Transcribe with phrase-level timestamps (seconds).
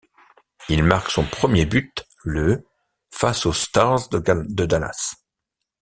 [0.67, 2.65] Il marque son premier but le
[3.11, 4.17] face aux Stars de
[4.65, 5.13] Dallas.